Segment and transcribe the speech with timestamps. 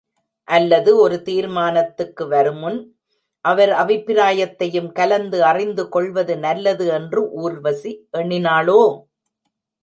[0.47, 2.79] அல்லது, ஒரு தீர்மானத்துக்கு வருமுன்
[3.45, 8.81] அவர் அபிப்பிராயத்தையும் கலந்து அறிந்துகொள்வது நல்லது என்று ஊர்வசி எண்ணினாளோ?